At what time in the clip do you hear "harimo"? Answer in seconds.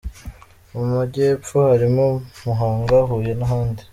1.69-2.05